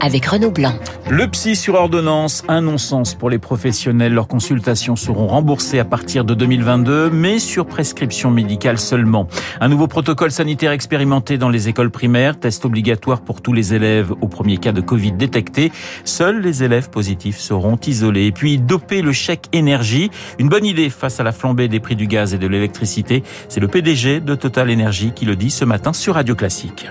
avec 0.00 0.26
Renaud 0.26 0.50
Blanc. 0.50 0.74
Le 1.08 1.26
psy 1.28 1.56
sur 1.56 1.74
ordonnance, 1.74 2.42
un 2.48 2.60
non-sens 2.62 3.14
pour 3.14 3.30
les 3.30 3.38
professionnels. 3.38 4.14
Leurs 4.14 4.28
consultations 4.28 4.96
seront 4.96 5.26
remboursées 5.26 5.78
à 5.78 5.84
partir 5.84 6.24
de 6.24 6.34
2022, 6.34 7.10
mais 7.10 7.38
sur 7.38 7.66
prescription 7.66 8.30
médicale 8.30 8.78
seulement. 8.78 9.28
Un 9.60 9.68
nouveau 9.68 9.86
protocole 9.86 10.30
sanitaire 10.30 10.72
expérimenté 10.72 11.38
dans 11.38 11.48
les 11.48 11.68
écoles 11.68 11.90
primaires, 11.90 12.38
test 12.38 12.64
obligatoire 12.64 13.20
pour 13.20 13.42
tous 13.42 13.52
les 13.52 13.74
élèves 13.74 14.12
au 14.20 14.28
premier 14.28 14.58
cas 14.58 14.72
de 14.72 14.80
Covid 14.80 15.12
détecté. 15.12 15.72
Seuls 16.04 16.40
les 16.40 16.62
élèves 16.62 16.90
positifs 16.90 17.38
seront 17.38 17.78
isolés. 17.86 18.26
Et 18.26 18.32
puis 18.32 18.58
doper 18.58 19.02
le 19.02 19.12
chèque 19.12 19.46
énergie, 19.52 20.10
une 20.38 20.48
bonne 20.48 20.64
idée 20.64 20.90
face 20.90 21.20
à 21.20 21.22
la 21.22 21.32
flambée 21.32 21.68
des 21.68 21.80
prix 21.80 21.96
du 21.96 22.06
gaz 22.06 22.34
et 22.34 22.38
de 22.38 22.46
l'électricité. 22.46 23.22
C'est 23.48 23.60
le 23.60 23.68
PDG 23.68 24.20
de 24.20 24.34
Total 24.34 24.70
Energy 24.70 25.12
qui 25.14 25.24
le 25.24 25.36
dit 25.36 25.50
ce 25.50 25.64
matin 25.64 25.92
sur 25.92 26.14
Radio 26.14 26.34
Classique. 26.34 26.88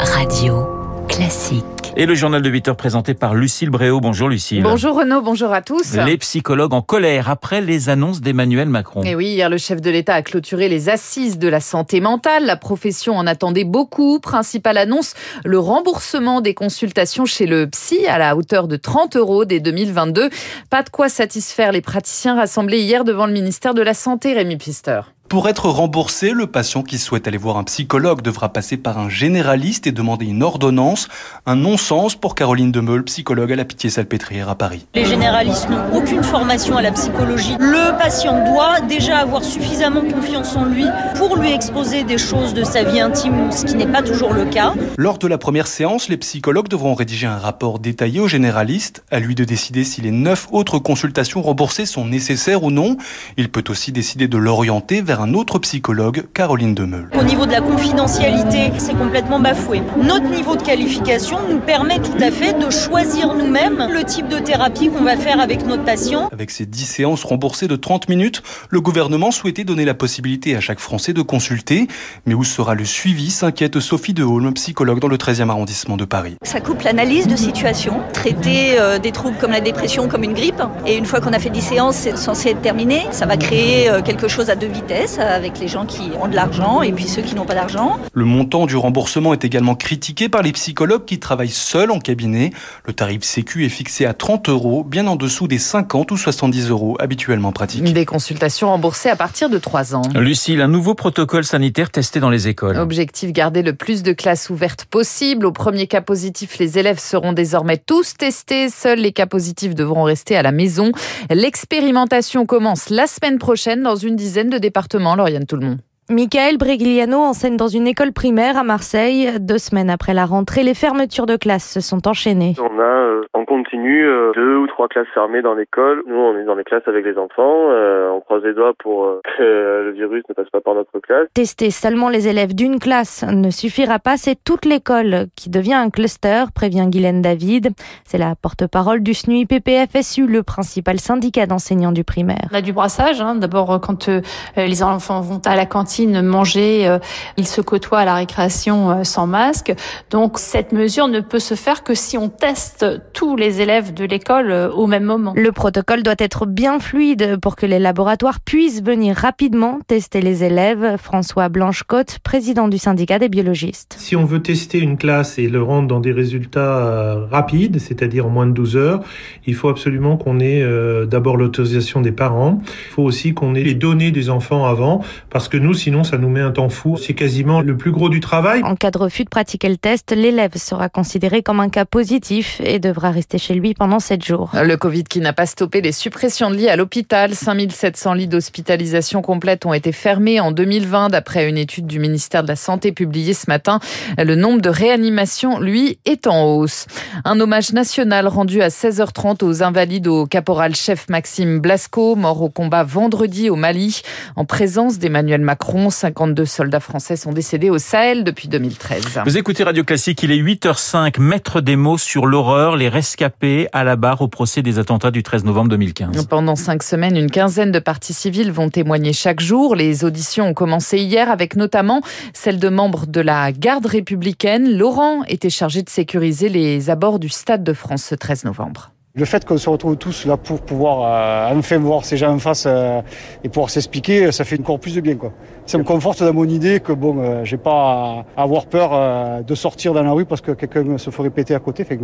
Radio 0.00 0.73
Classique. 1.14 1.64
Et 1.96 2.06
le 2.06 2.16
journal 2.16 2.42
de 2.42 2.50
8 2.50 2.68
heures 2.68 2.76
présenté 2.76 3.14
par 3.14 3.36
Lucille 3.36 3.70
Bréau. 3.70 4.00
Bonjour 4.00 4.28
Lucille. 4.28 4.64
Bonjour 4.64 4.96
Renaud, 4.96 5.22
bonjour 5.22 5.52
à 5.52 5.62
tous. 5.62 5.94
Les 5.94 6.18
psychologues 6.18 6.74
en 6.74 6.82
colère 6.82 7.30
après 7.30 7.60
les 7.60 7.88
annonces 7.88 8.20
d'Emmanuel 8.20 8.68
Macron. 8.68 9.04
Et 9.04 9.14
oui, 9.14 9.26
hier 9.26 9.48
le 9.48 9.56
chef 9.56 9.80
de 9.80 9.90
l'État 9.90 10.14
a 10.14 10.22
clôturé 10.22 10.68
les 10.68 10.88
assises 10.88 11.38
de 11.38 11.46
la 11.46 11.60
santé 11.60 12.00
mentale. 12.00 12.46
La 12.46 12.56
profession 12.56 13.16
en 13.16 13.28
attendait 13.28 13.62
beaucoup. 13.62 14.18
Principale 14.18 14.76
annonce, 14.76 15.14
le 15.44 15.60
remboursement 15.60 16.40
des 16.40 16.54
consultations 16.54 17.26
chez 17.26 17.46
le 17.46 17.68
psy 17.68 18.04
à 18.08 18.18
la 18.18 18.34
hauteur 18.34 18.66
de 18.66 18.74
30 18.74 19.14
euros 19.14 19.44
dès 19.44 19.60
2022. 19.60 20.30
Pas 20.68 20.82
de 20.82 20.88
quoi 20.88 21.08
satisfaire 21.08 21.70
les 21.70 21.80
praticiens 21.80 22.34
rassemblés 22.34 22.80
hier 22.80 23.04
devant 23.04 23.26
le 23.26 23.32
ministère 23.32 23.74
de 23.74 23.82
la 23.82 23.94
Santé, 23.94 24.32
Rémi 24.32 24.56
Pister. 24.56 25.02
Pour 25.28 25.48
être 25.48 25.70
remboursé, 25.70 26.32
le 26.32 26.46
patient 26.46 26.82
qui 26.82 26.98
souhaite 26.98 27.26
aller 27.26 27.38
voir 27.38 27.56
un 27.56 27.64
psychologue 27.64 28.20
devra 28.20 28.50
passer 28.50 28.76
par 28.76 28.98
un 28.98 29.08
généraliste 29.08 29.86
et 29.86 29.92
demander 29.92 30.26
une 30.26 30.42
ordonnance. 30.42 31.08
Un 31.46 31.56
non-sens 31.56 32.14
pour 32.14 32.34
Caroline 32.34 32.70
Demeul, 32.70 33.02
psychologue 33.04 33.50
à 33.50 33.56
la 33.56 33.64
Pitié-Salpêtrière 33.64 34.50
à 34.50 34.54
Paris. 34.54 34.86
Les 34.94 35.06
généralistes 35.06 35.70
n'ont 35.70 35.96
aucune 35.96 36.22
formation 36.22 36.76
à 36.76 36.82
la 36.82 36.92
psychologie. 36.92 37.56
Le 37.58 37.98
patient 37.98 38.44
doit 38.44 38.82
déjà 38.82 39.18
avoir 39.18 39.42
suffisamment 39.42 40.02
confiance 40.02 40.54
en 40.56 40.66
lui 40.66 40.84
pour 41.16 41.36
lui 41.36 41.52
exposer 41.52 42.04
des 42.04 42.18
choses 42.18 42.52
de 42.52 42.62
sa 42.62 42.84
vie 42.84 43.00
intime, 43.00 43.50
ce 43.50 43.64
qui 43.64 43.76
n'est 43.76 43.86
pas 43.90 44.02
toujours 44.02 44.34
le 44.34 44.44
cas. 44.44 44.74
Lors 44.98 45.16
de 45.16 45.26
la 45.26 45.38
première 45.38 45.68
séance, 45.68 46.10
les 46.10 46.18
psychologues 46.18 46.68
devront 46.68 46.94
rédiger 46.94 47.26
un 47.26 47.38
rapport 47.38 47.78
détaillé 47.78 48.20
au 48.20 48.28
généraliste, 48.28 49.02
à 49.10 49.20
lui 49.20 49.34
de 49.34 49.44
décider 49.44 49.84
si 49.84 50.02
les 50.02 50.10
neuf 50.10 50.48
autres 50.52 50.78
consultations 50.78 51.40
remboursées 51.40 51.86
sont 51.86 52.04
nécessaires 52.04 52.62
ou 52.62 52.70
non. 52.70 52.98
Il 53.38 53.50
peut 53.50 53.64
aussi 53.68 53.90
décider 53.90 54.28
de 54.28 54.36
l'orienter 54.36 55.00
vers 55.00 55.13
un 55.20 55.34
autre 55.34 55.58
psychologue, 55.58 56.24
Caroline 56.34 56.74
Demeul. 56.74 57.08
Au 57.18 57.22
niveau 57.22 57.46
de 57.46 57.52
la 57.52 57.60
confidentialité, 57.60 58.72
c'est 58.78 58.96
complètement 58.96 59.40
bafoué. 59.40 59.82
Notre 60.02 60.26
niveau 60.26 60.56
de 60.56 60.62
qualification 60.62 61.38
nous 61.48 61.58
permet 61.58 61.98
tout 61.98 62.16
à 62.20 62.30
fait 62.30 62.54
de 62.54 62.70
choisir 62.70 63.34
nous-mêmes 63.34 63.88
le 63.92 64.04
type 64.04 64.28
de 64.28 64.38
thérapie 64.38 64.88
qu'on 64.88 65.04
va 65.04 65.16
faire 65.16 65.40
avec 65.40 65.66
notre 65.66 65.84
patient. 65.84 66.28
Avec 66.32 66.50
ces 66.50 66.66
10 66.66 66.84
séances 66.84 67.24
remboursées 67.24 67.68
de 67.68 67.76
30 67.76 68.08
minutes, 68.08 68.42
le 68.70 68.80
gouvernement 68.80 69.30
souhaitait 69.30 69.64
donner 69.64 69.84
la 69.84 69.94
possibilité 69.94 70.56
à 70.56 70.60
chaque 70.60 70.80
Français 70.80 71.12
de 71.12 71.22
consulter. 71.22 71.86
Mais 72.26 72.34
où 72.34 72.44
sera 72.44 72.74
le 72.74 72.84
suivi 72.84 73.30
s'inquiète 73.30 73.80
Sophie 73.80 74.14
Deholm, 74.14 74.54
psychologue 74.54 75.00
dans 75.00 75.08
le 75.08 75.16
13e 75.16 75.50
arrondissement 75.50 75.96
de 75.96 76.04
Paris. 76.04 76.36
Ça 76.42 76.60
coupe 76.60 76.82
l'analyse 76.82 77.26
de 77.26 77.36
situation, 77.36 78.00
traiter 78.12 78.78
euh, 78.78 78.98
des 78.98 79.12
troubles 79.12 79.36
comme 79.38 79.52
la 79.52 79.60
dépression 79.60 80.08
comme 80.08 80.24
une 80.24 80.34
grippe. 80.34 80.62
Et 80.86 80.96
une 80.96 81.06
fois 81.06 81.20
qu'on 81.20 81.32
a 81.32 81.38
fait 81.38 81.50
10 81.50 81.60
séances, 81.60 81.96
c'est 81.96 82.16
censé 82.16 82.50
être 82.50 82.62
terminé. 82.62 83.06
Ça 83.10 83.26
va 83.26 83.36
créer 83.36 83.90
euh, 83.90 84.02
quelque 84.02 84.28
chose 84.28 84.50
à 84.50 84.56
deux 84.56 84.66
vitesses 84.66 85.03
avec 85.18 85.60
les 85.60 85.68
gens 85.68 85.84
qui 85.84 86.12
ont 86.18 86.28
de 86.28 86.34
l'argent 86.34 86.80
et 86.80 86.90
puis 86.90 87.04
ceux 87.04 87.20
qui 87.20 87.34
n'ont 87.34 87.44
pas 87.44 87.54
d'argent. 87.54 87.98
Le 88.14 88.24
montant 88.24 88.64
du 88.64 88.74
remboursement 88.74 89.34
est 89.34 89.44
également 89.44 89.74
critiqué 89.74 90.30
par 90.30 90.40
les 90.40 90.52
psychologues 90.52 91.04
qui 91.04 91.18
travaillent 91.18 91.50
seuls 91.50 91.90
en 91.90 91.98
cabinet. 91.98 92.52
Le 92.86 92.94
tarif 92.94 93.22
Sécu 93.22 93.66
est 93.66 93.68
fixé 93.68 94.06
à 94.06 94.14
30 94.14 94.48
euros, 94.48 94.82
bien 94.82 95.06
en 95.06 95.16
dessous 95.16 95.46
des 95.46 95.58
50 95.58 96.10
ou 96.10 96.16
70 96.16 96.70
euros 96.70 96.96
habituellement 97.00 97.52
pratiques. 97.52 97.84
Des 97.84 98.06
consultations 98.06 98.68
remboursées 98.68 99.10
à 99.10 99.16
partir 99.16 99.50
de 99.50 99.58
3 99.58 99.94
ans. 99.94 100.02
Lucille, 100.14 100.62
un 100.62 100.68
nouveau 100.68 100.94
protocole 100.94 101.44
sanitaire 101.44 101.90
testé 101.90 102.18
dans 102.18 102.30
les 102.30 102.48
écoles. 102.48 102.78
Objectif 102.78 103.30
garder 103.30 103.60
le 103.60 103.74
plus 103.74 104.02
de 104.02 104.14
classes 104.14 104.48
ouvertes 104.48 104.86
possible. 104.86 105.44
Au 105.44 105.52
premier 105.52 105.86
cas 105.86 106.00
positif, 106.00 106.58
les 106.58 106.78
élèves 106.78 106.98
seront 106.98 107.34
désormais 107.34 107.76
tous 107.76 108.14
testés. 108.16 108.70
Seuls 108.70 109.00
les 109.00 109.12
cas 109.12 109.26
positifs 109.26 109.74
devront 109.74 110.04
rester 110.04 110.34
à 110.34 110.42
la 110.42 110.52
maison. 110.52 110.92
L'expérimentation 111.28 112.46
commence 112.46 112.88
la 112.88 113.06
semaine 113.06 113.38
prochaine 113.38 113.82
dans 113.82 113.96
une 113.96 114.16
dizaine 114.16 114.48
de 114.48 114.56
départements. 114.56 114.93
Lauriane 114.98 115.46
Tout 115.46 115.56
le 115.56 115.66
monde. 115.66 115.80
Michael 116.10 116.58
Bregliano 116.58 117.16
enseigne 117.16 117.56
dans 117.56 117.68
une 117.68 117.86
école 117.86 118.12
primaire 118.12 118.58
à 118.58 118.62
Marseille. 118.62 119.38
Deux 119.40 119.56
semaines 119.56 119.88
après 119.88 120.12
la 120.12 120.26
rentrée, 120.26 120.62
les 120.62 120.74
fermetures 120.74 121.24
de 121.24 121.36
classes 121.36 121.72
se 121.72 121.80
sont 121.80 122.06
enchaînées. 122.06 122.54
On 122.60 122.78
a 122.78 122.82
euh, 122.82 123.22
en 123.32 123.46
continu 123.46 124.06
euh, 124.06 124.32
deux 124.34 124.56
ou 124.56 124.66
trois 124.66 124.88
classes 124.88 125.08
fermées 125.14 125.40
dans 125.40 125.54
l'école. 125.54 126.02
Nous, 126.06 126.16
on 126.16 126.36
est 126.38 126.44
dans 126.44 126.54
les 126.54 126.64
classes 126.64 126.86
avec 126.86 127.04
les 127.04 127.16
enfants. 127.16 127.70
Euh, 127.70 128.10
on 128.10 128.20
croise 128.20 128.42
les 128.44 128.52
doigts 128.52 128.74
pour 128.78 129.04
euh, 129.04 129.20
que 129.38 129.82
le 129.86 129.92
virus 129.92 130.22
ne 130.28 130.34
passe 130.34 130.50
pas 130.50 130.60
par 130.60 130.74
notre 130.74 130.98
classe. 131.00 131.26
Tester 131.32 131.70
seulement 131.70 132.10
les 132.10 132.28
élèves 132.28 132.54
d'une 132.54 132.78
classe 132.78 133.24
ne 133.26 133.50
suffira 133.50 133.98
pas. 133.98 134.16
C'est 134.16 134.36
toute 134.44 134.66
l'école 134.66 135.26
qui 135.36 135.48
devient 135.48 135.74
un 135.74 135.88
cluster, 135.88 136.44
prévient 136.54 136.86
Guylaine 136.88 137.22
David. 137.22 137.70
C'est 138.04 138.18
la 138.18 138.34
porte-parole 138.34 139.02
du 139.02 139.14
SNUI 139.14 139.46
PPFSU, 139.46 140.26
le 140.26 140.42
principal 140.42 140.98
syndicat 140.98 141.46
d'enseignants 141.46 141.92
du 141.92 142.04
primaire. 142.04 142.48
On 142.52 142.56
a 142.56 142.60
du 142.60 142.74
brassage. 142.74 143.20
Hein. 143.20 143.36
D'abord, 143.36 143.80
quand 143.80 144.10
les 144.56 144.82
enfants 144.82 145.20
vont 145.20 145.40
à 145.46 145.56
la 145.56 145.66
cantine, 145.66 145.93
manger, 146.02 146.86
euh, 146.86 146.98
ils 147.36 147.46
se 147.46 147.60
côtoient 147.60 148.00
à 148.00 148.04
la 148.04 148.14
récréation 148.14 148.90
euh, 148.90 149.04
sans 149.04 149.26
masque. 149.26 149.72
Donc 150.10 150.38
cette 150.38 150.72
mesure 150.72 151.08
ne 151.08 151.20
peut 151.20 151.38
se 151.38 151.54
faire 151.54 151.82
que 151.82 151.94
si 151.94 152.18
on 152.18 152.28
teste 152.28 152.86
tous 153.12 153.36
les 153.36 153.60
élèves 153.60 153.94
de 153.94 154.04
l'école 154.04 154.50
euh, 154.50 154.70
au 154.70 154.86
même 154.86 155.04
moment. 155.04 155.32
Le 155.36 155.52
protocole 155.52 156.02
doit 156.02 156.14
être 156.18 156.46
bien 156.46 156.78
fluide 156.78 157.38
pour 157.40 157.56
que 157.56 157.66
les 157.66 157.78
laboratoires 157.78 158.40
puissent 158.40 158.82
venir 158.82 159.16
rapidement 159.16 159.78
tester 159.86 160.20
les 160.20 160.44
élèves. 160.44 160.96
François 160.98 161.48
Blanchecotte, 161.48 162.18
président 162.22 162.68
du 162.68 162.78
syndicat 162.78 163.18
des 163.18 163.28
biologistes. 163.28 163.96
Si 163.98 164.16
on 164.16 164.24
veut 164.24 164.42
tester 164.42 164.78
une 164.78 164.96
classe 164.96 165.38
et 165.38 165.48
le 165.48 165.62
rendre 165.62 165.88
dans 165.88 166.00
des 166.00 166.12
résultats 166.12 167.26
rapides, 167.30 167.78
c'est-à-dire 167.78 168.26
en 168.26 168.30
moins 168.30 168.46
de 168.46 168.52
12 168.52 168.76
heures, 168.76 169.00
il 169.46 169.54
faut 169.54 169.68
absolument 169.68 170.16
qu'on 170.16 170.40
ait 170.40 170.64
d'abord 171.06 171.36
l'autorisation 171.36 172.00
des 172.00 172.12
parents. 172.12 172.60
Il 172.88 172.92
faut 172.92 173.02
aussi 173.02 173.34
qu'on 173.34 173.54
ait 173.54 173.62
les 173.62 173.74
données 173.74 174.10
des 174.10 174.30
enfants 174.30 174.66
avant, 174.66 175.04
parce 175.30 175.48
que 175.48 175.56
nous, 175.56 175.74
sinon, 175.84 176.02
ça 176.02 176.16
nous 176.16 176.30
met 176.30 176.40
un 176.40 176.50
temps 176.50 176.70
fou. 176.70 176.96
C'est 176.96 177.12
quasiment 177.12 177.60
le 177.60 177.76
plus 177.76 177.90
gros 177.90 178.08
du 178.08 178.20
travail. 178.20 178.62
En 178.64 178.74
cas 178.74 178.90
de 178.90 178.96
refus 178.96 179.24
de 179.24 179.28
pratiquer 179.28 179.68
le 179.68 179.76
test, 179.76 180.12
l'élève 180.12 180.56
sera 180.56 180.88
considéré 180.88 181.42
comme 181.42 181.60
un 181.60 181.68
cas 181.68 181.84
positif 181.84 182.58
et 182.64 182.78
devra 182.78 183.10
rester 183.10 183.36
chez 183.36 183.52
lui 183.52 183.74
pendant 183.74 183.98
7 183.98 184.24
jours. 184.24 184.50
Le 184.54 184.76
Covid 184.78 185.04
qui 185.04 185.20
n'a 185.20 185.34
pas 185.34 185.44
stoppé 185.44 185.82
les 185.82 185.92
suppressions 185.92 186.50
de 186.50 186.56
lits 186.56 186.70
à 186.70 186.76
l'hôpital. 186.76 187.34
5700 187.34 188.14
lits 188.14 188.28
d'hospitalisation 188.28 189.20
complète 189.20 189.66
ont 189.66 189.74
été 189.74 189.92
fermés 189.92 190.40
en 190.40 190.52
2020 190.52 191.10
d'après 191.10 191.50
une 191.50 191.58
étude 191.58 191.86
du 191.86 191.98
ministère 191.98 192.44
de 192.44 192.48
la 192.48 192.56
Santé 192.56 192.92
publiée 192.92 193.34
ce 193.34 193.44
matin. 193.48 193.78
Le 194.16 194.36
nombre 194.36 194.62
de 194.62 194.70
réanimations, 194.70 195.60
lui, 195.60 195.98
est 196.06 196.26
en 196.26 196.46
hausse. 196.46 196.86
Un 197.26 197.38
hommage 197.40 197.74
national 197.74 198.26
rendu 198.26 198.62
à 198.62 198.68
16h30 198.68 199.44
aux 199.44 199.62
invalides 199.62 200.08
au 200.08 200.24
caporal-chef 200.24 201.10
Maxime 201.10 201.58
Blasco, 201.58 202.16
mort 202.16 202.40
au 202.40 202.48
combat 202.48 202.84
vendredi 202.84 203.50
au 203.50 203.56
Mali, 203.56 204.00
en 204.34 204.46
présence 204.46 204.98
d'Emmanuel 204.98 205.42
Macron. 205.42 205.73
52 205.90 206.44
soldats 206.44 206.80
français 206.80 207.16
sont 207.16 207.32
décédés 207.32 207.70
au 207.70 207.78
Sahel 207.78 208.24
depuis 208.24 208.48
2013. 208.48 209.20
Vous 209.24 209.36
écoutez 209.36 209.64
Radio 209.64 209.84
Classique, 209.84 210.22
il 210.22 210.30
est 210.30 210.38
8h05, 210.38 211.20
maître 211.20 211.60
des 211.60 211.76
mots 211.76 211.98
sur 211.98 212.26
l'horreur, 212.26 212.76
les 212.76 212.88
rescapés 212.88 213.68
à 213.72 213.84
la 213.84 213.96
barre 213.96 214.22
au 214.22 214.28
procès 214.28 214.62
des 214.62 214.78
attentats 214.78 215.10
du 215.10 215.22
13 215.22 215.44
novembre 215.44 215.70
2015. 215.70 216.26
Pendant 216.26 216.56
cinq 216.56 216.82
semaines, 216.82 217.16
une 217.16 217.30
quinzaine 217.30 217.72
de 217.72 217.78
parties 217.78 218.14
civiles 218.14 218.52
vont 218.52 218.68
témoigner 218.68 219.12
chaque 219.12 219.40
jour. 219.40 219.74
Les 219.74 220.04
auditions 220.04 220.48
ont 220.48 220.54
commencé 220.54 220.98
hier 220.98 221.30
avec 221.30 221.56
notamment 221.56 222.00
celle 222.32 222.58
de 222.58 222.68
membres 222.68 223.06
de 223.06 223.20
la 223.20 223.52
garde 223.52 223.86
républicaine. 223.86 224.76
Laurent 224.76 225.24
était 225.24 225.50
chargé 225.50 225.82
de 225.82 225.90
sécuriser 225.90 226.48
les 226.48 226.90
abords 226.90 227.18
du 227.18 227.28
Stade 227.28 227.64
de 227.64 227.72
France 227.72 228.04
ce 228.04 228.14
13 228.14 228.44
novembre. 228.44 228.93
Le 229.16 229.24
fait 229.24 229.44
qu'on 229.44 229.58
se 229.58 229.70
retrouve 229.70 229.96
tous 229.96 230.26
là 230.26 230.36
pour 230.36 230.60
pouvoir 230.60 231.52
euh, 231.52 231.56
enfin 231.56 231.78
voir 231.78 232.04
ces 232.04 232.16
gens 232.16 232.34
en 232.34 232.40
face 232.40 232.64
euh, 232.66 233.00
et 233.44 233.48
pouvoir 233.48 233.70
s'expliquer, 233.70 234.32
ça 234.32 234.42
fait 234.42 234.58
encore 234.58 234.80
plus 234.80 234.96
de 234.96 235.00
bien. 235.00 235.14
Quoi. 235.14 235.30
Ça 235.66 235.78
me 235.78 235.84
conforte 235.84 236.20
dans 236.24 236.32
mon 236.32 236.48
idée 236.48 236.80
que 236.80 236.92
bon, 236.92 237.20
euh, 237.20 237.44
j'ai 237.44 237.56
pas 237.56 238.24
à 238.36 238.42
avoir 238.42 238.66
peur 238.66 238.90
euh, 238.92 239.42
de 239.42 239.54
sortir 239.54 239.94
dans 239.94 240.02
la 240.02 240.10
rue 240.10 240.24
parce 240.24 240.40
que 240.40 240.50
quelqu'un 240.50 240.98
se 240.98 241.10
ferait 241.10 241.30
péter 241.30 241.54
à 241.54 241.60
côté. 241.60 241.84
Fait, 241.84 242.00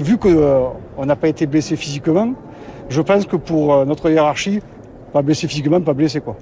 vu 0.00 0.18
qu'on 0.18 0.28
euh, 0.28 1.04
n'a 1.06 1.14
pas 1.14 1.28
été 1.28 1.46
blessé 1.46 1.76
physiquement, 1.76 2.32
je 2.88 3.00
pense 3.00 3.26
que 3.26 3.36
pour 3.36 3.86
notre 3.86 4.10
hiérarchie, 4.10 4.60
pas 5.12 5.22
blessé 5.22 5.46
physiquement, 5.46 5.80
pas 5.82 5.94
blessé. 5.94 6.20
Quoi. 6.20 6.34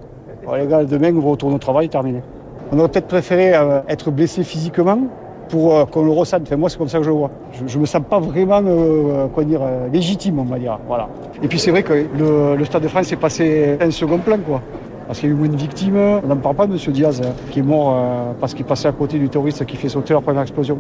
Alors, 0.45 0.57
les 0.57 0.69
gars, 0.69 0.85
demain, 0.85 1.15
on 1.15 1.21
va 1.21 1.29
retourner 1.33 1.57
au 1.57 1.59
travail, 1.59 1.91
terminé. 1.91 2.23
On 2.73 2.79
aurait 2.79 2.89
peut-être 2.89 3.09
préféré 3.09 3.53
être 3.89 4.11
blessé 4.11 4.43
physiquement 4.43 5.01
pour 5.53 5.77
euh, 5.77 5.85
qu'on 5.85 6.03
le 6.03 6.11
ressente. 6.11 6.51
Moi, 6.53 6.71
c'est 6.71 6.79
comme 6.79 6.89
ça 6.89 6.97
que 6.97 7.05
je 7.05 7.11
le 7.11 7.15
vois. 7.17 7.31
Je, 7.53 7.77
ne 7.77 7.83
me 7.83 7.87
sens 7.87 8.01
pas 8.09 8.19
vraiment, 8.19 8.63
euh, 8.65 9.27
quoi 9.27 9.45
dire, 9.45 9.61
légitime, 9.93 10.39
on 10.39 10.45
va 10.45 10.59
dire. 10.59 10.79
Voilà. 10.89 11.09
Et 11.43 11.47
puis 11.47 11.59
c'est 11.59 11.71
vrai 11.71 11.83
que 11.83 11.93
le, 12.19 12.65
Stade 12.65 12.83
de 12.83 12.89
France 12.89 13.13
est 13.13 13.17
passé 13.17 13.77
un 13.79 13.91
second 13.91 14.19
plan, 14.19 14.39
quoi. 14.39 14.63
Parce 15.07 15.21
qu'il 15.21 15.29
y 15.29 15.33
a 15.33 15.35
eu 15.35 15.39
moins 15.39 15.49
de 15.49 15.57
victimes. 15.57 15.99
On 16.25 16.27
n'en 16.27 16.37
parle 16.37 16.57
pas 16.57 16.67
de 16.67 16.73
M. 16.73 16.93
Diaz, 16.93 17.21
hein, 17.23 17.33
qui 17.51 17.59
est 17.59 17.63
mort 17.63 17.95
parce 18.41 18.55
qu'il 18.55 18.65
passait 18.65 18.89
à 18.89 18.93
côté 18.93 19.19
du 19.19 19.29
terroriste 19.29 19.67
qui 19.67 19.77
fait 19.77 19.91
sauter 19.91 20.15
la 20.15 20.23
première 20.23 20.43
explosion. 20.43 20.79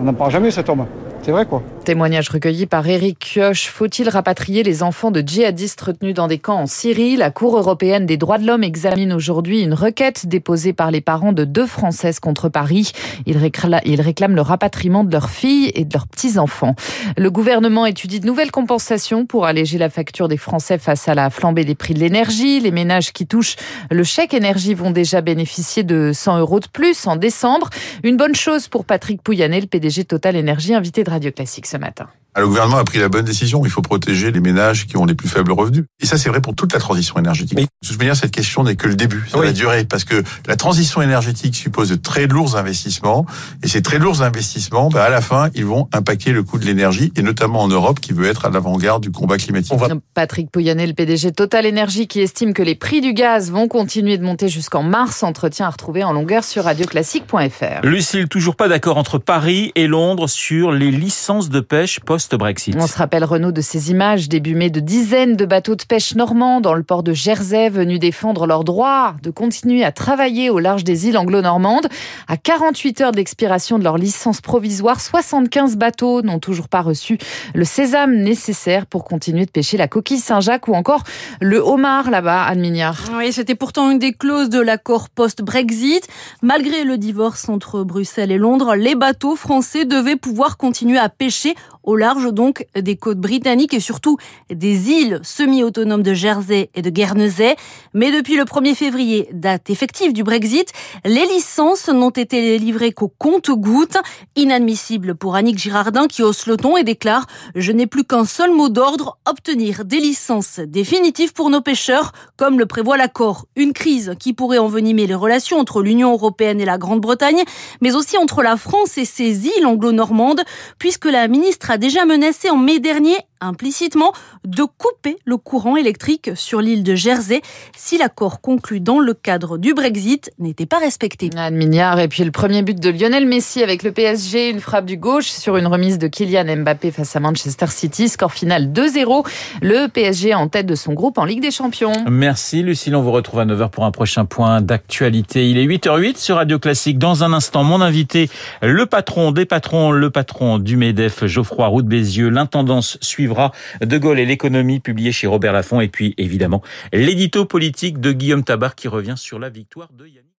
On 0.00 0.04
n'en 0.04 0.14
parle 0.14 0.32
jamais, 0.32 0.50
cet 0.50 0.68
homme. 0.68 0.84
C'est 1.22 1.30
vrai 1.30 1.46
quoi. 1.46 1.62
Témoignage 1.84 2.28
recueilli 2.28 2.66
par 2.66 2.86
Eric 2.86 3.18
Kioch. 3.18 3.68
Faut-il 3.68 4.08
rapatrier 4.08 4.62
les 4.62 4.84
enfants 4.84 5.10
de 5.10 5.20
djihadistes 5.20 5.80
retenus 5.80 6.14
dans 6.14 6.28
des 6.28 6.38
camps 6.38 6.60
en 6.60 6.66
Syrie? 6.66 7.16
La 7.16 7.32
Cour 7.32 7.56
européenne 7.56 8.06
des 8.06 8.16
droits 8.16 8.38
de 8.38 8.46
l'homme 8.46 8.62
examine 8.62 9.12
aujourd'hui 9.12 9.62
une 9.62 9.74
requête 9.74 10.26
déposée 10.26 10.72
par 10.72 10.92
les 10.92 11.00
parents 11.00 11.32
de 11.32 11.44
deux 11.44 11.66
Françaises 11.66 12.20
contre 12.20 12.48
Paris. 12.48 12.92
Ils, 13.26 13.36
réclament 13.36 14.34
le 14.34 14.40
rapatriement 14.40 15.02
de 15.02 15.12
leurs 15.12 15.30
filles 15.30 15.72
et 15.74 15.84
de 15.84 15.92
leurs 15.92 16.06
petits-enfants. 16.06 16.76
Le 17.16 17.30
gouvernement 17.32 17.84
étudie 17.84 18.20
de 18.20 18.26
nouvelles 18.26 18.52
compensations 18.52 19.26
pour 19.26 19.46
alléger 19.46 19.78
la 19.78 19.90
facture 19.90 20.28
des 20.28 20.36
Français 20.36 20.78
face 20.78 21.08
à 21.08 21.14
la 21.14 21.30
flambée 21.30 21.64
des 21.64 21.74
prix 21.74 21.94
de 21.94 22.00
l'énergie. 22.00 22.60
Les 22.60 22.70
ménages 22.70 23.12
qui 23.12 23.26
touchent 23.26 23.56
le 23.90 24.04
chèque 24.04 24.34
énergie 24.34 24.74
vont 24.74 24.92
déjà 24.92 25.20
bénéficier 25.20 25.82
de 25.82 26.12
100 26.12 26.38
euros 26.38 26.60
de 26.60 26.68
plus 26.68 27.06
en 27.08 27.16
décembre. 27.16 27.70
Une 28.04 28.16
bonne 28.16 28.36
chose 28.36 28.68
pour 28.68 28.84
Patrick 28.84 29.20
Pouyanné, 29.20 29.60
le 29.60 29.66
PDG 29.66 30.04
Total 30.04 30.36
Énergie, 30.36 30.74
invité 30.74 31.02
de 31.02 31.10
Radio 31.12 31.30
Classique 31.30 31.66
ce 31.66 31.76
matin. 31.76 32.08
Ah, 32.34 32.40
le 32.40 32.46
gouvernement 32.46 32.78
a 32.78 32.84
pris 32.84 32.98
la 32.98 33.10
bonne 33.10 33.26
décision. 33.26 33.62
Il 33.64 33.70
faut 33.70 33.82
protéger 33.82 34.32
les 34.32 34.40
ménages 34.40 34.86
qui 34.86 34.96
ont 34.96 35.04
les 35.04 35.14
plus 35.14 35.28
faibles 35.28 35.52
revenus. 35.52 35.84
Et 36.00 36.06
ça, 36.06 36.16
c'est 36.16 36.30
vrai 36.30 36.40
pour 36.40 36.54
toute 36.54 36.72
la 36.72 36.78
transition 36.78 37.18
énergétique. 37.18 37.58
De 37.58 37.66
toute 37.86 37.98
manière, 37.98 38.16
cette 38.16 38.30
question 38.30 38.64
n'est 38.64 38.74
que 38.74 38.88
le 38.88 38.94
début. 38.94 39.24
Ça 39.30 39.38
va 39.38 39.52
durer 39.52 39.84
parce 39.84 40.04
que 40.04 40.22
la 40.46 40.56
transition 40.56 41.02
énergétique 41.02 41.54
suppose 41.54 41.90
de 41.90 41.94
très 41.94 42.26
lourds 42.26 42.56
investissements. 42.56 43.26
Et 43.62 43.68
ces 43.68 43.82
très 43.82 43.98
lourds 43.98 44.22
investissements, 44.22 44.88
bah, 44.88 45.04
à 45.04 45.10
la 45.10 45.20
fin, 45.20 45.50
ils 45.54 45.66
vont 45.66 45.88
impacter 45.92 46.32
le 46.32 46.42
coût 46.42 46.58
de 46.58 46.64
l'énergie 46.64 47.12
et 47.16 47.22
notamment 47.22 47.60
en 47.60 47.68
Europe 47.68 48.00
qui 48.00 48.14
veut 48.14 48.26
être 48.26 48.46
à 48.46 48.50
l'avant-garde 48.50 49.02
du 49.02 49.10
combat 49.10 49.36
climatique. 49.36 49.78
Patrick 50.14 50.50
Pouyanné, 50.50 50.86
le 50.86 50.94
PDG 50.94 51.32
Total 51.32 51.66
Énergie, 51.66 52.06
qui 52.06 52.20
estime 52.20 52.54
que 52.54 52.62
les 52.62 52.74
prix 52.74 53.02
du 53.02 53.12
gaz 53.12 53.50
vont 53.50 53.68
continuer 53.68 54.16
de 54.16 54.24
monter 54.24 54.48
jusqu'en 54.48 54.82
mars. 54.82 55.22
Entretien 55.22 55.66
à 55.66 55.70
retrouver 55.70 56.02
en 56.02 56.14
longueur 56.14 56.44
sur 56.44 56.64
radioclassique.fr. 56.64 57.84
Lucille, 57.84 58.28
toujours 58.28 58.56
pas 58.56 58.68
d'accord 58.68 58.96
entre 58.96 59.18
Paris 59.18 59.72
et 59.74 59.86
Londres 59.86 60.28
sur 60.28 60.72
les 60.72 60.90
licences 60.90 61.50
de 61.50 61.60
pêche 61.60 62.00
post-Brexit. 62.28 62.76
On 62.78 62.86
se 62.86 62.96
rappelle 62.96 63.24
Renault 63.24 63.52
de 63.52 63.60
ces 63.60 63.90
images 63.90 64.28
début 64.28 64.54
mai 64.54 64.70
de 64.70 64.80
dizaines 64.80 65.36
de 65.36 65.44
bateaux 65.44 65.74
de 65.74 65.82
pêche 65.82 66.14
normands 66.14 66.60
dans 66.60 66.74
le 66.74 66.82
port 66.82 67.02
de 67.02 67.12
Jersey 67.12 67.68
venus 67.68 67.98
défendre 67.98 68.46
leur 68.46 68.64
droit 68.64 69.14
de 69.22 69.30
continuer 69.30 69.84
à 69.84 69.92
travailler 69.92 70.50
au 70.50 70.58
large 70.58 70.84
des 70.84 71.08
îles 71.08 71.18
anglo-normandes. 71.18 71.88
À 72.28 72.36
48 72.36 73.00
heures 73.00 73.12
d'expiration 73.12 73.78
de 73.78 73.84
leur 73.84 73.98
licence 73.98 74.40
provisoire, 74.40 75.00
75 75.00 75.76
bateaux 75.76 76.22
n'ont 76.22 76.38
toujours 76.38 76.68
pas 76.68 76.80
reçu 76.80 77.18
le 77.54 77.64
sésame 77.64 78.14
nécessaire 78.14 78.86
pour 78.86 79.04
continuer 79.04 79.44
de 79.44 79.50
pêcher 79.50 79.76
la 79.76 79.88
coquille 79.88 80.18
Saint-Jacques 80.18 80.68
ou 80.68 80.74
encore 80.74 81.02
le 81.40 81.58
homard 81.58 82.10
là-bas, 82.10 82.44
Anne 82.44 82.60
Mignard. 82.60 83.00
Oui, 83.16 83.32
c'était 83.32 83.54
pourtant 83.54 83.90
une 83.90 83.98
des 83.98 84.12
clauses 84.12 84.48
de 84.48 84.60
l'accord 84.60 85.08
post-Brexit. 85.10 86.06
Malgré 86.42 86.84
le 86.84 86.98
divorce 86.98 87.48
entre 87.48 87.82
Bruxelles 87.82 88.30
et 88.30 88.38
Londres, 88.38 88.74
les 88.76 88.94
bateaux 88.94 89.36
français 89.36 89.84
devaient 89.84 90.16
pouvoir 90.16 90.56
continuer 90.56 90.98
à 90.98 91.08
pêcher 91.08 91.54
au 91.82 91.96
large 91.96 92.32
donc 92.32 92.66
des 92.74 92.96
côtes 92.96 93.18
britanniques 93.18 93.74
et 93.74 93.80
surtout 93.80 94.16
des 94.50 94.90
îles 94.90 95.20
semi-autonomes 95.22 96.02
de 96.02 96.14
Jersey 96.14 96.70
et 96.74 96.82
de 96.82 96.90
Guernesey. 96.90 97.56
Mais 97.94 98.12
depuis 98.12 98.36
le 98.36 98.44
1er 98.44 98.74
février, 98.74 99.28
date 99.32 99.70
effective 99.70 100.12
du 100.12 100.22
Brexit, 100.22 100.72
les 101.04 101.26
licences 101.26 101.88
n'ont 101.88 102.10
été 102.10 102.58
livrées 102.58 102.92
qu'au 102.92 103.08
compte-gouttes. 103.08 103.98
Inadmissible 104.36 105.14
pour 105.14 105.34
Annick 105.34 105.58
Girardin 105.58 106.06
qui 106.06 106.22
hausse 106.22 106.46
le 106.46 106.56
ton 106.56 106.76
et 106.76 106.84
déclare 106.84 107.26
«Je 107.54 107.72
n'ai 107.72 107.86
plus 107.86 108.04
qu'un 108.04 108.24
seul 108.24 108.52
mot 108.52 108.68
d'ordre, 108.68 109.18
obtenir 109.28 109.84
des 109.84 109.98
licences 109.98 110.60
définitives 110.60 111.32
pour 111.32 111.50
nos 111.50 111.60
pêcheurs, 111.60 112.12
comme 112.36 112.58
le 112.58 112.66
prévoit 112.66 112.96
l'accord. 112.96 113.46
Une 113.56 113.72
crise 113.72 114.14
qui 114.18 114.32
pourrait 114.32 114.58
envenimer 114.58 115.06
les 115.06 115.14
relations 115.14 115.58
entre 115.58 115.82
l'Union 115.82 116.12
européenne 116.12 116.60
et 116.60 116.64
la 116.64 116.78
Grande-Bretagne, 116.78 117.42
mais 117.80 117.94
aussi 117.94 118.16
entre 118.16 118.42
la 118.42 118.56
France 118.56 118.98
et 118.98 119.04
ses 119.04 119.46
îles 119.46 119.66
anglo-normandes, 119.66 120.42
puisque 120.78 121.06
la 121.06 121.26
ministre 121.28 121.70
déjà 121.78 122.04
menacé 122.04 122.50
en 122.50 122.56
mai 122.56 122.78
dernier 122.80 123.16
implicitement 123.42 124.12
de 124.46 124.62
couper 124.62 125.16
le 125.24 125.36
courant 125.36 125.76
électrique 125.76 126.30
sur 126.34 126.60
l'île 126.60 126.82
de 126.82 126.94
Jersey 126.94 127.42
si 127.76 127.98
l'accord 127.98 128.40
conclu 128.40 128.80
dans 128.80 129.00
le 129.00 129.14
cadre 129.14 129.58
du 129.58 129.74
Brexit 129.74 130.30
n'était 130.38 130.66
pas 130.66 130.78
respecté. 130.78 131.30
Anne 131.36 131.56
Mignard 131.56 131.98
et 131.98 132.08
puis 132.08 132.24
le 132.24 132.30
premier 132.30 132.62
but 132.62 132.78
de 132.78 132.90
Lionel 132.90 133.26
Messi 133.26 133.62
avec 133.62 133.82
le 133.82 133.92
PSG, 133.92 134.50
une 134.50 134.60
frappe 134.60 134.86
du 134.86 134.96
gauche 134.96 135.26
sur 135.26 135.56
une 135.56 135.66
remise 135.66 135.98
de 135.98 136.06
Kylian 136.06 136.56
Mbappé 136.56 136.90
face 136.90 137.16
à 137.16 137.20
Manchester 137.20 137.66
City, 137.68 138.08
score 138.08 138.32
final 138.32 138.72
2-0. 138.72 139.26
Le 139.60 139.88
PSG 139.88 140.34
en 140.34 140.48
tête 140.48 140.66
de 140.66 140.74
son 140.74 140.92
groupe 140.92 141.18
en 141.18 141.24
Ligue 141.24 141.42
des 141.42 141.50
Champions. 141.50 141.92
Merci 142.08 142.62
Lucille, 142.62 142.94
on 142.94 143.02
vous 143.02 143.12
retrouve 143.12 143.40
à 143.40 143.44
9h 143.44 143.70
pour 143.70 143.84
un 143.84 143.90
prochain 143.90 144.24
point 144.24 144.60
d'actualité. 144.60 145.50
Il 145.50 145.58
est 145.58 145.66
8h08 145.66 146.16
sur 146.16 146.36
Radio 146.36 146.58
Classique. 146.58 146.98
Dans 146.98 147.24
un 147.24 147.32
instant, 147.32 147.64
mon 147.64 147.80
invité, 147.80 148.30
le 148.62 148.86
patron 148.86 149.32
des 149.32 149.46
patrons, 149.46 149.90
le 149.90 150.10
patron 150.10 150.58
du 150.58 150.76
MEDEF, 150.76 151.26
Geoffroy 151.26 151.66
Roux 151.66 151.82
de 151.82 151.88
Bézieux. 151.88 152.28
L'intendance 152.28 152.98
suivante 153.00 153.31
de 153.80 153.98
Gaulle 153.98 154.18
et 154.18 154.26
l'économie, 154.26 154.80
publié 154.80 155.12
chez 155.12 155.26
Robert 155.26 155.52
Laffont. 155.52 155.80
Et 155.80 155.88
puis, 155.88 156.14
évidemment, 156.18 156.62
l'édito 156.92 157.44
politique 157.44 158.00
de 158.00 158.12
Guillaume 158.12 158.44
Tabar 158.44 158.74
qui 158.74 158.88
revient 158.88 159.14
sur 159.16 159.38
la 159.38 159.48
victoire 159.48 159.88
de 159.92 160.06
Yannick. 160.06 160.22